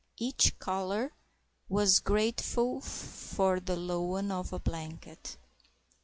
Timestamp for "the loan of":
3.59-4.51